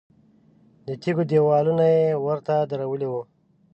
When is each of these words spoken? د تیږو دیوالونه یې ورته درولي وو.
د 0.87 0.89
تیږو 1.01 1.23
دیوالونه 1.29 1.85
یې 1.95 2.05
ورته 2.25 2.53
درولي 2.71 3.07
وو. 3.09 3.21